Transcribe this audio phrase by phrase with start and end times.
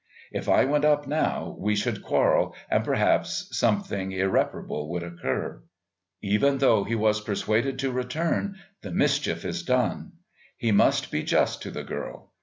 [0.31, 5.61] If I went up now we should quarrel, and perhaps something irreparable would occur.
[6.23, 10.13] Even though he was persuaded to return, the mischief is done.
[10.57, 12.31] He must be just to the girl.